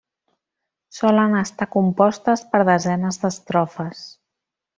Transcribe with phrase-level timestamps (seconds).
[0.99, 4.03] Solen estar compostes per desenes d'estrofes.